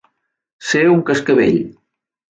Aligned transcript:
Ser 0.69 0.81
un 0.93 1.03
cascavell. 1.11 1.63